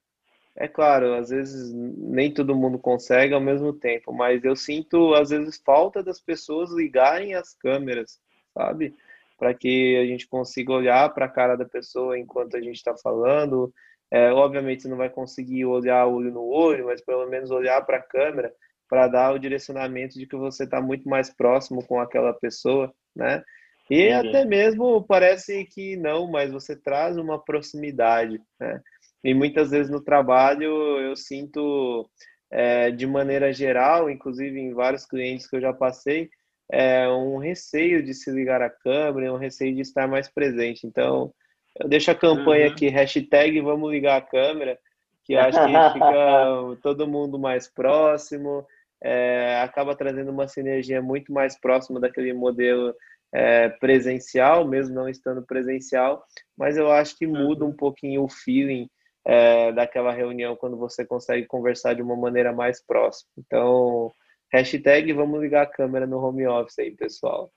[0.55, 5.31] É claro, às vezes nem todo mundo consegue ao mesmo tempo, mas eu sinto às
[5.31, 8.21] vezes falta das pessoas ligarem as câmeras,
[8.53, 8.95] sabe?
[9.39, 12.95] Para que a gente consiga olhar para a cara da pessoa enquanto a gente está
[12.95, 13.73] falando,
[14.13, 17.97] é, obviamente você não vai conseguir olhar olho no olho, mas pelo menos olhar para
[17.97, 18.53] a câmera
[18.87, 23.43] para dar o direcionamento de que você está muito mais próximo com aquela pessoa, né?
[23.91, 24.19] E uhum.
[24.19, 28.83] até mesmo parece que não, mas você traz uma proximidade, né?
[29.25, 30.71] E muitas vezes no trabalho
[31.01, 32.07] eu sinto,
[32.51, 36.29] é, de maneira geral, inclusive em vários clientes que eu já passei,
[36.71, 40.87] é, um receio de se ligar à câmera, um receio de estar mais presente.
[40.87, 41.33] Então,
[41.81, 42.73] eu deixo a campanha uhum.
[42.73, 44.79] aqui, hashtag vamos ligar a câmera,
[45.25, 48.67] que acho que fica todo mundo mais próximo,
[49.03, 52.95] é, acaba trazendo uma sinergia muito mais próxima daquele modelo
[53.33, 56.25] é, presencial, mesmo não estando presencial,
[56.57, 57.71] mas eu acho que muda uhum.
[57.71, 58.89] um pouquinho o feeling
[59.25, 63.31] é, daquela reunião quando você consegue conversar de uma maneira mais próxima.
[63.39, 64.13] Então,
[64.53, 67.51] hashtag vamos ligar a câmera no home office aí, pessoal.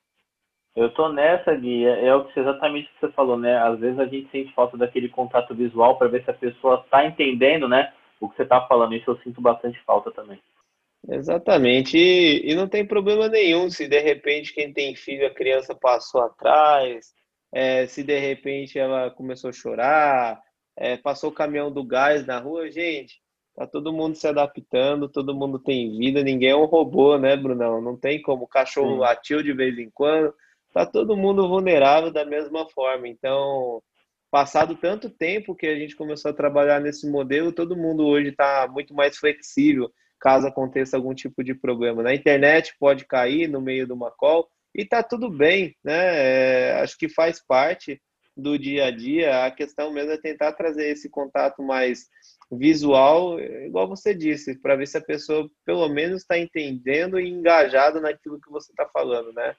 [0.75, 3.57] Eu tô nessa, Gui, é, é exatamente o que você falou, né?
[3.57, 7.05] Às vezes a gente sente falta daquele contato visual para ver se a pessoa está
[7.05, 7.93] entendendo, né?
[8.19, 8.93] O que você está falando.
[8.93, 10.39] Isso eu sinto bastante falta também.
[11.07, 11.97] Exatamente.
[11.97, 16.21] E, e, não tem problema nenhum se de repente quem tem filho, a criança passou
[16.21, 17.13] atrás,
[17.53, 20.41] é, se de repente ela começou a chorar,
[20.75, 23.21] é, passou o caminhão do gás na rua, gente.
[23.55, 27.81] Tá todo mundo se adaptando, todo mundo tem vida, ninguém é um robô, né, Brunão?
[27.81, 28.43] Não tem como.
[28.43, 28.99] O cachorro Sim.
[28.99, 30.33] latiu de vez em quando,
[30.75, 33.07] está todo mundo vulnerável da mesma forma.
[33.07, 33.81] Então,
[34.29, 38.67] passado tanto tempo que a gente começou a trabalhar nesse modelo, todo mundo hoje está
[38.67, 42.01] muito mais flexível caso aconteça algum tipo de problema.
[42.01, 45.93] Na internet pode cair no meio de uma call e está tudo bem, né?
[45.93, 48.01] É, acho que faz parte
[48.35, 49.45] do dia a dia.
[49.45, 52.07] A questão mesmo é tentar trazer esse contato mais
[52.51, 58.01] visual, igual você disse, para ver se a pessoa pelo menos está entendendo e engajado
[58.01, 59.55] naquilo que você está falando, né?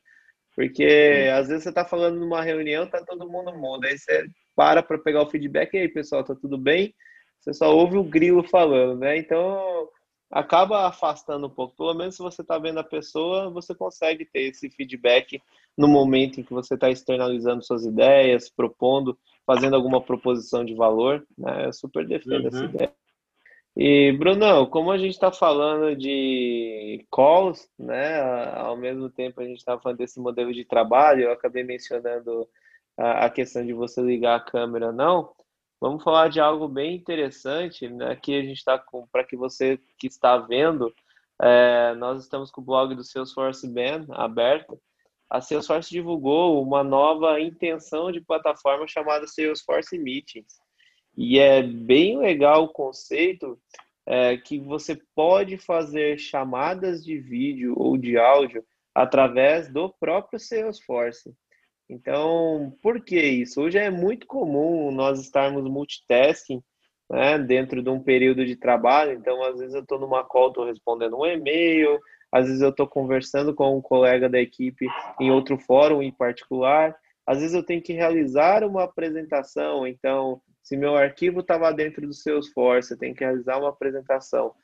[0.56, 3.84] Porque às vezes você está falando numa reunião, tá todo mundo mundo.
[3.84, 6.94] Aí você para para pegar o feedback, e aí, pessoal, tá tudo bem?
[7.38, 9.18] Você só ouve o grilo falando, né?
[9.18, 9.88] Então
[10.30, 11.76] acaba afastando um pouco.
[11.76, 15.40] Pelo menos se você está vendo a pessoa, você consegue ter esse feedback
[15.76, 21.24] no momento em que você está externalizando suas ideias, propondo, fazendo alguma proposição de valor.
[21.36, 21.66] Né?
[21.66, 22.48] Eu super defendo uhum.
[22.48, 22.94] essa ideia.
[23.76, 28.22] E, Brunão, como a gente está falando de calls, né,
[28.54, 32.48] ao mesmo tempo a gente está falando desse modelo de trabalho, eu acabei mencionando
[32.96, 35.30] a, questão de você ligar a câmera não.
[35.78, 38.12] Vamos falar de algo bem interessante, né?
[38.12, 40.90] Aqui a gente está com, para que você que está vendo,
[41.42, 44.80] é, nós estamos com o blog do Salesforce Band aberto.
[45.28, 50.65] A Salesforce divulgou uma nova intenção de plataforma chamada Salesforce Meetings.
[51.16, 53.58] E é bem legal o conceito
[54.06, 61.34] é, que você pode fazer chamadas de vídeo ou de áudio através do próprio Salesforce.
[61.88, 63.62] Então, por que isso?
[63.62, 66.62] Hoje é muito comum nós estarmos multitasking
[67.08, 69.12] né, dentro de um período de trabalho.
[69.12, 71.98] Então, às vezes eu estou numa call, estou respondendo um e-mail,
[72.30, 74.86] às vezes eu estou conversando com um colega da equipe
[75.20, 76.94] em outro fórum em particular,
[77.26, 79.86] às vezes eu tenho que realizar uma apresentação.
[79.86, 84.54] Então, se meu arquivo estava dentro do Salesforce, eu tenho que realizar uma apresentação.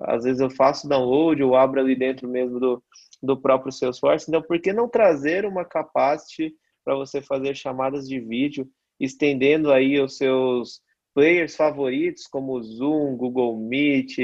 [0.00, 2.82] Às vezes eu faço download ou abro ali dentro mesmo do,
[3.22, 4.26] do próprio Salesforce.
[4.28, 6.54] Então, por que não trazer uma capacity
[6.84, 10.80] para você fazer chamadas de vídeo, estendendo aí os seus
[11.14, 14.18] players favoritos, como o Zoom, Google Meet,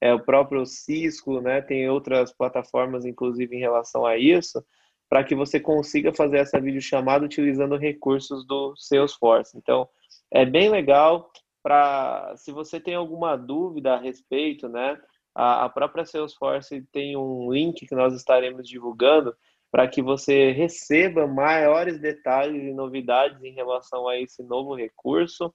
[0.00, 1.60] é, o próprio Cisco, né?
[1.62, 4.64] Tem outras plataformas, inclusive, em relação a isso,
[5.08, 9.56] para que você consiga fazer essa videochamada utilizando recursos do Salesforce.
[9.56, 9.88] Então,
[10.30, 11.30] é bem legal
[11.62, 15.00] para se você tem alguma dúvida a respeito, né?
[15.34, 19.34] A, a própria Salesforce tem um link que nós estaremos divulgando
[19.70, 25.52] para que você receba maiores detalhes e novidades em relação a esse novo recurso.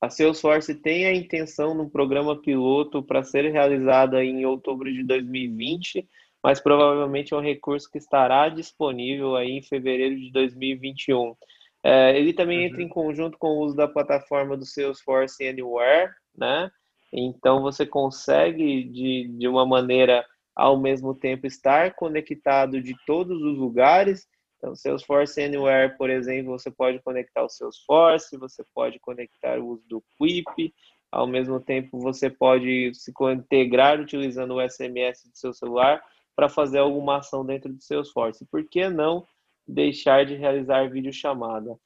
[0.00, 6.08] A Salesforce tem a intenção no programa piloto para ser realizado em outubro de 2020,
[6.44, 11.34] mas provavelmente é um recurso que estará disponível aí em fevereiro de 2021.
[11.82, 12.64] É, ele também uhum.
[12.66, 16.70] entra em conjunto com o uso da plataforma do Salesforce Anywhere, né?
[17.10, 20.22] Então você consegue de, de uma maneira
[20.54, 24.26] ao mesmo tempo estar conectado de todos os lugares.
[24.58, 29.84] Então, Salesforce Anywhere, por exemplo, você pode conectar o Salesforce, você pode conectar o uso
[29.88, 30.74] do Quip,
[31.10, 36.02] ao mesmo tempo você pode se integrar utilizando o SMS do seu celular
[36.34, 38.46] para fazer alguma ação dentro do Salesforce.
[38.50, 39.26] Por que não
[39.66, 41.76] deixar de realizar videochamada?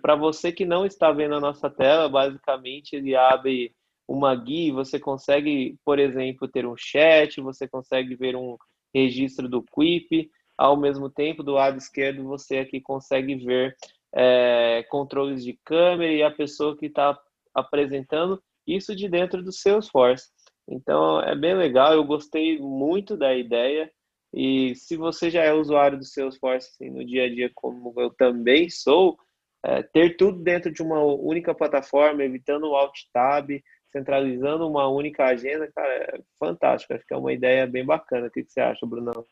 [0.00, 3.74] Para você que não está vendo a nossa tela, basicamente ele abre
[4.08, 8.56] uma guia, você consegue, por exemplo, ter um chat, você consegue ver um
[8.92, 13.76] registro do Quip, ao mesmo tempo, do lado esquerdo, você aqui consegue ver
[14.14, 17.18] é, controles de câmera e a pessoa que está
[17.54, 20.28] apresentando isso de dentro do Salesforce.
[20.70, 23.90] Então, é bem legal, eu gostei muito da ideia,
[24.32, 28.10] e se você já é usuário do Salesforce assim, no dia a dia, como eu
[28.10, 29.18] também sou,
[29.64, 33.50] é, ter tudo dentro de uma única plataforma, evitando o Alt Tab,
[33.90, 36.94] centralizando uma única agenda, cara, é fantástico.
[36.94, 38.28] Acho que é uma ideia bem bacana.
[38.28, 39.24] O que, você acha, Brunão?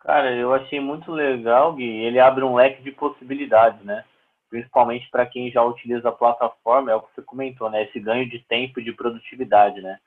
[0.00, 1.84] Cara, eu achei muito legal, Gui.
[1.84, 4.04] Ele abre um leque de possibilidades, né?
[4.48, 7.84] Principalmente para quem já utiliza a plataforma, é o que você comentou, né?
[7.84, 9.98] Esse ganho de tempo e de produtividade, né?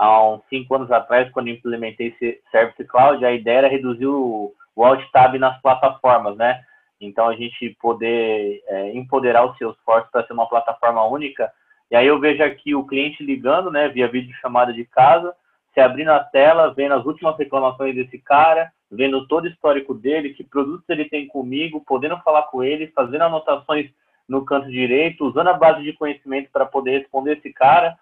[0.00, 4.54] Há uns cinco anos atrás, quando implementei esse Service Cloud, a ideia era reduzir o,
[4.74, 6.62] o Alt Tab nas plataformas, né?
[7.00, 11.52] Então, a gente poder é, empoderar o Salesforce para ser uma plataforma única
[11.90, 15.34] e aí eu vejo aqui o cliente ligando, né, via vídeo chamada de casa,
[15.74, 20.34] se abrindo a tela, vendo as últimas reclamações desse cara, vendo todo o histórico dele,
[20.34, 23.90] que produtos ele tem comigo, podendo falar com ele, fazendo anotações
[24.28, 27.98] no canto direito, usando a base de conhecimento para poder responder esse cara.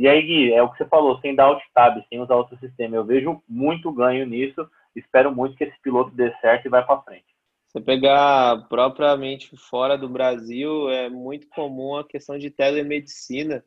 [0.00, 2.56] E aí, Gui, é o que você falou, sem dar alt tab, sem usar outro
[2.56, 2.96] sistema.
[2.96, 7.02] Eu vejo muito ganho nisso, espero muito que esse piloto dê certo e vá para
[7.02, 7.26] frente.
[7.68, 13.62] Você pegar propriamente fora do Brasil, é muito comum a questão de telemedicina.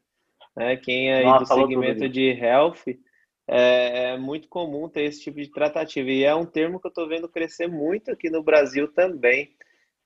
[0.58, 0.76] Né?
[0.76, 2.82] Quem é aí Nossa, do segmento de health,
[3.48, 6.10] é, é, muito comum ter esse tipo de tratativa.
[6.10, 9.52] E é um termo que eu estou vendo crescer muito aqui no Brasil também.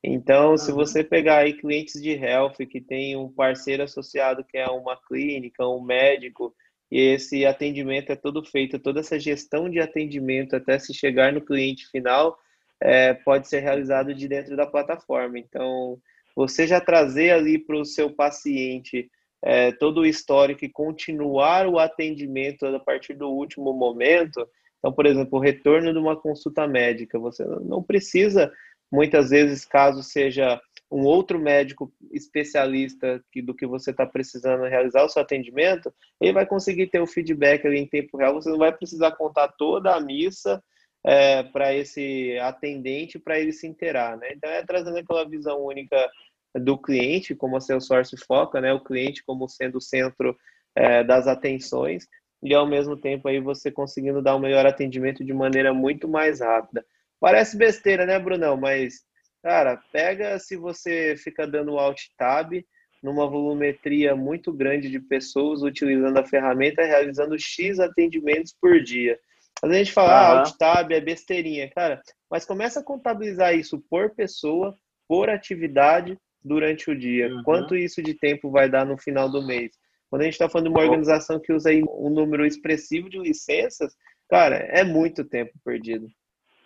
[0.03, 4.67] Então, se você pegar aí clientes de health que tem um parceiro associado que é
[4.67, 6.55] uma clínica, um médico,
[6.91, 11.41] e esse atendimento é todo feito, toda essa gestão de atendimento até se chegar no
[11.41, 12.37] cliente final,
[12.79, 15.37] é, pode ser realizado de dentro da plataforma.
[15.37, 15.99] Então,
[16.35, 19.09] você já trazer ali para o seu paciente
[19.43, 24.47] é, todo o histórico e continuar o atendimento a partir do último momento.
[24.79, 27.19] Então, por exemplo, o retorno de uma consulta médica.
[27.19, 28.51] Você não precisa,
[28.91, 35.03] muitas vezes, caso seja um outro médico especialista que, do que você está precisando realizar
[35.03, 38.33] o seu atendimento, ele vai conseguir ter o feedback ali em tempo real.
[38.33, 40.63] Você não vai precisar contar toda a missa
[41.05, 44.29] é, para esse atendente para ele se inteirar, né?
[44.31, 46.09] Então é trazendo aquela visão única
[46.55, 48.73] do cliente, como a Salesforce foca, né?
[48.73, 50.37] O cliente como sendo o centro
[50.75, 52.07] é, das atenções
[52.41, 56.39] e ao mesmo tempo aí você conseguindo dar um melhor atendimento de maneira muito mais
[56.39, 56.85] rápida.
[57.19, 58.57] Parece besteira, né, Brunão?
[58.57, 59.01] Mas,
[59.41, 62.53] cara, pega se você fica dando alt tab
[63.01, 69.19] numa volumetria muito grande de pessoas utilizando a ferramenta, realizando X atendimentos por dia.
[69.61, 70.15] Às vezes a gente fala, uhum.
[70.15, 74.77] ah, alt tab é besteirinha, cara, mas começa a contabilizar isso por pessoa,
[75.07, 77.27] por atividade durante o dia.
[77.33, 77.43] Uhum.
[77.43, 79.71] Quanto isso de tempo vai dar no final do mês?
[80.09, 83.93] Quando a gente está falando de uma organização que usa um número expressivo de licenças,
[84.29, 86.07] cara, é muito tempo perdido.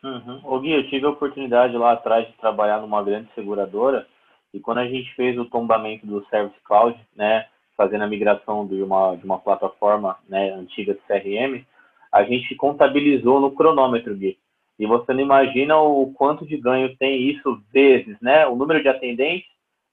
[0.03, 0.41] Uhum.
[0.43, 4.07] Ô Gui, eu tive a oportunidade lá atrás de trabalhar numa grande seguradora
[4.53, 8.81] e quando a gente fez o tombamento do Service Cloud, né, fazendo a migração de
[8.81, 11.65] uma, de uma plataforma né, antiga de CRM,
[12.11, 14.37] a gente contabilizou no cronômetro, Gui.
[14.77, 18.47] E você não imagina o quanto de ganho tem isso vezes, né?
[18.47, 19.47] O número de atendentes,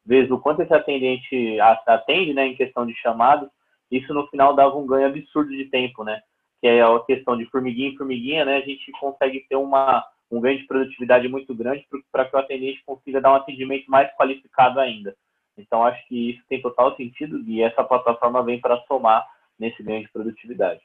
[0.05, 3.51] vezes o quanto esse atendente atende, né, em questão de chamado,
[3.91, 6.23] isso no final dava um ganho absurdo de tempo, né?
[6.61, 8.57] Que é a questão de formiguinha em formiguinha, né?
[8.57, 12.83] A gente consegue ter uma, um ganho de produtividade muito grande para que o atendente
[12.85, 15.17] consiga dar um atendimento mais qualificado ainda.
[15.57, 19.27] Então, acho que isso tem total sentido e essa plataforma vem para somar
[19.59, 20.81] nesse ganho de produtividade.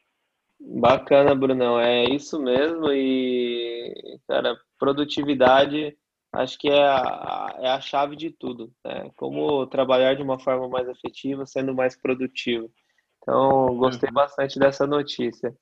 [0.59, 1.79] Bacana, Brunão.
[1.79, 2.91] É isso mesmo.
[2.91, 5.95] E, cara, produtividade
[6.31, 8.71] acho que é a, é a chave de tudo.
[8.83, 9.11] Né?
[9.15, 12.71] Como trabalhar de uma forma mais efetiva, sendo mais produtivo.
[13.23, 14.13] Então, gostei uhum.
[14.13, 15.55] bastante dessa notícia.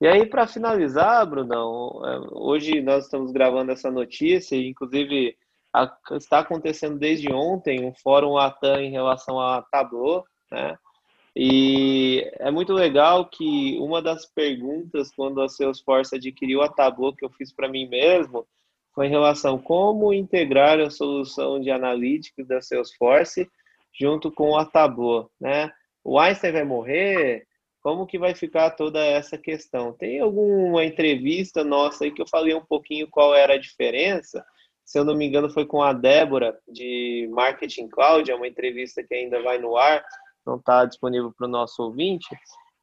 [0.00, 5.36] E aí, para finalizar, Brunão, é, hoje nós estamos gravando essa notícia, e inclusive
[5.72, 10.76] a, está acontecendo desde ontem um fórum ATAM em relação a Tableau, né?
[11.36, 17.24] E é muito legal que uma das perguntas quando a Salesforce adquiriu a Tableau que
[17.24, 18.46] eu fiz para mim mesmo
[18.94, 23.50] foi em relação a como integrar a solução de analítica da Salesforce
[23.92, 25.72] junto com a Tableau, né?
[26.04, 27.46] O Einstein vai morrer?
[27.80, 29.92] Como que vai ficar toda essa questão?
[29.92, 34.44] Tem alguma entrevista nossa aí que eu falei um pouquinho qual era a diferença?
[34.84, 39.02] Se eu não me engano, foi com a Débora de Marketing Cloud, é uma entrevista
[39.02, 40.04] que ainda vai no ar,
[40.46, 42.28] não está disponível para o nosso ouvinte,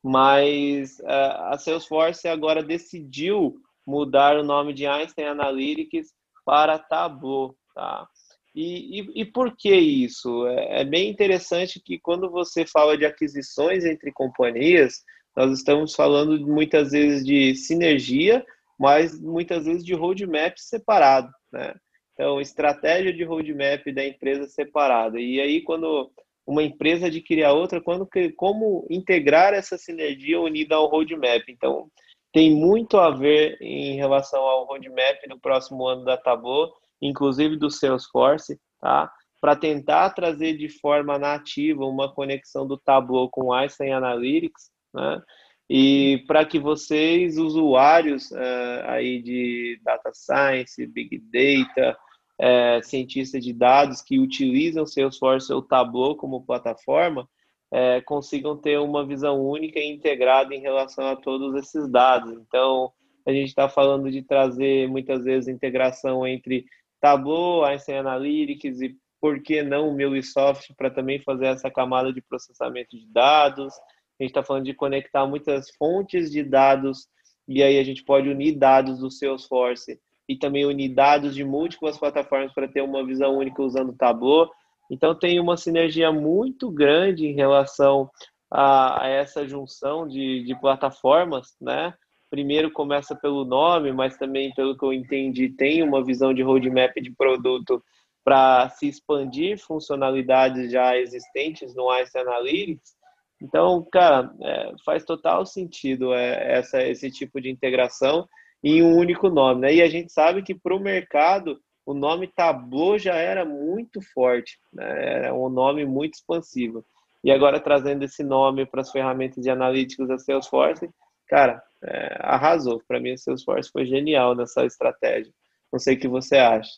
[0.04, 3.56] mas uh, a Salesforce agora decidiu
[3.86, 6.14] mudar o nome de Einstein Analytics
[6.44, 8.08] para Tableau, tá?
[8.54, 10.46] E, e, e por que isso?
[10.48, 15.04] É, é, bem interessante que quando você fala de aquisições entre companhias,
[15.36, 18.46] nós estamos falando muitas vezes de sinergia,
[18.78, 21.74] mas muitas vezes de roadmap separado, né?
[22.14, 25.20] Então, estratégia de roadmap da empresa separada.
[25.20, 26.12] E aí, quando
[26.46, 31.44] uma empresa adquirir a outra, quando, como integrar essa sinergia unida ao roadmap.
[31.48, 31.90] Então,
[32.34, 36.72] tem muito a ver em relação ao roadmap no próximo ano da Tableau,
[37.02, 39.12] inclusive do Salesforce, tá?
[39.40, 45.22] Para tentar trazer de forma nativa uma conexão do Tableau com o Einstein Analytics, né?
[45.70, 51.98] E para que vocês, usuários uh, aí de Data Science, Big Data,
[52.42, 57.28] uh, cientistas de dados que utilizam Salesforce ou Tableau como plataforma,
[57.72, 62.34] é, consigam ter uma visão única e integrada em relação a todos esses dados.
[62.34, 62.92] Então,
[63.26, 66.66] a gente está falando de trazer muitas vezes integração entre
[67.02, 72.22] Tableau, Einstein Analytics e por que não o MuleSoft para também fazer essa camada de
[72.22, 73.74] processamento de dados.
[74.20, 77.08] A gente está falando de conectar muitas fontes de dados
[77.48, 80.00] e aí a gente pode unir dados do Salesforce
[80.30, 84.50] e também unir dados de múltiplas plataformas para ter uma visão única usando o Tableau.
[84.90, 88.10] Então tem uma sinergia muito grande em relação
[88.50, 91.94] a, a essa junção de, de plataformas, né?
[92.32, 96.96] Primeiro começa pelo nome, mas também, pelo que eu entendi, tem uma visão de roadmap
[96.96, 97.84] de produto
[98.24, 102.96] para se expandir funcionalidades já existentes no Ice Analytics.
[103.42, 108.26] Então, cara, é, faz total sentido é, essa, esse tipo de integração
[108.64, 109.62] em um único nome.
[109.62, 109.76] Né?
[109.76, 114.58] E a gente sabe que para o mercado o nome Tableau já era muito forte,
[114.72, 115.16] né?
[115.16, 116.86] era um nome muito expansivo.
[117.24, 120.90] E agora trazendo esse nome para as ferramentas de analíticos da Salesforce,
[121.28, 122.82] cara, é, arrasou.
[122.88, 125.32] Para mim, a Salesforce foi genial nessa estratégia.
[125.72, 126.72] Não sei o que você acha.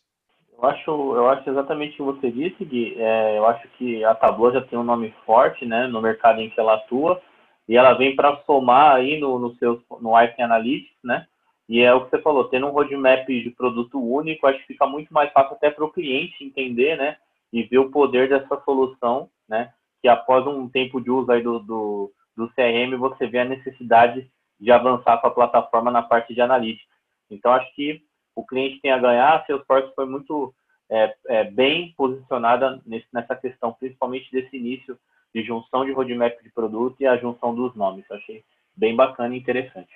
[0.52, 2.96] Eu acho, eu acho exatamente o que você disse, Gui.
[2.98, 6.50] É, eu acho que a Tableau já tem um nome forte né, no mercado em
[6.50, 7.22] que ela atua
[7.68, 11.26] e ela vem para somar aí no, no, seu, no Einstein Analytics, né?
[11.68, 14.86] E é o que você falou, tendo um roadmap de produto único, acho que fica
[14.86, 17.18] muito mais fácil até para o cliente entender, né?
[17.52, 19.72] E ver o poder dessa solução, né?
[20.02, 24.30] Que após um tempo de uso aí do, do, do CRM, você vê a necessidade
[24.64, 26.94] de avançar com a plataforma na parte de analítica.
[27.30, 28.02] Então, acho que
[28.34, 30.56] o cliente tem a ganhar, a Salesforce foi muito
[30.90, 34.98] é, é, bem posicionada nesse, nessa questão, principalmente desse início
[35.36, 38.06] de junção de roadmap de produto e a junção dos nomes.
[38.10, 38.44] Eu achei
[38.74, 39.92] bem bacana e interessante.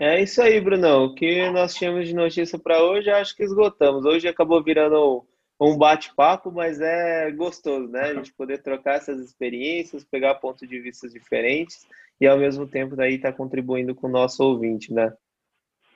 [0.00, 1.06] É isso aí, Brunão.
[1.06, 4.04] O que nós tínhamos de notícia para hoje, acho que esgotamos.
[4.04, 5.24] Hoje acabou virando
[5.60, 8.02] um bate-papo, mas é gostoso, né?
[8.02, 11.86] A gente poder trocar essas experiências, pegar pontos de vista diferentes
[12.20, 15.12] e ao mesmo tempo daí estar tá contribuindo com o nosso ouvinte, né?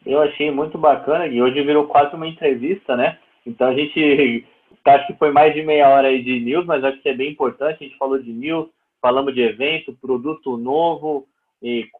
[0.07, 3.19] Eu achei muito bacana e hoje virou quase uma entrevista, né?
[3.45, 4.47] Então a gente
[4.85, 7.33] acho que foi mais de meia hora aí de news, mas acho que é bem
[7.33, 7.79] importante.
[7.81, 8.69] A gente falou de news,
[9.01, 11.27] falamos de evento, produto novo,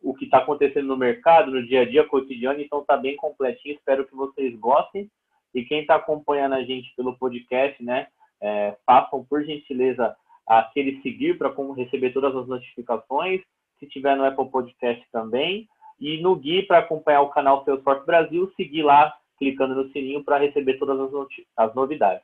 [0.03, 3.75] o que está acontecendo no mercado, no dia a dia cotidiano, então está bem completinho,
[3.75, 5.11] espero que vocês gostem.
[5.55, 8.07] E quem está acompanhando a gente pelo podcast, né,
[8.41, 10.15] é, façam por gentileza
[10.47, 13.41] aquele seguir para receber todas as notificações,
[13.79, 15.69] se tiver no Apple Podcast também,
[16.01, 20.39] e no Gui para acompanhar o canal Salesforce Brasil, seguir lá, clicando no sininho para
[20.39, 22.23] receber todas as, as novidades.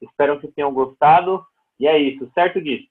[0.00, 1.44] Espero que tenham gostado,
[1.78, 2.88] e é isso, certo, Gui?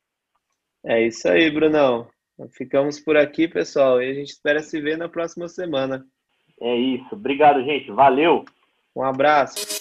[0.86, 2.08] É isso aí, Brunão.
[2.52, 6.06] Ficamos por aqui, pessoal, e a gente espera se ver na próxima semana.
[6.60, 7.08] É isso.
[7.12, 7.92] Obrigado, gente.
[7.92, 8.46] Valeu.
[8.96, 9.73] Um abraço.